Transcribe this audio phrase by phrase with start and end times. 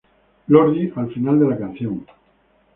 [0.47, 2.03] Lordi al final de la canción.